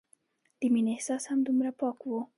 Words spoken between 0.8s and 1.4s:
احساس هم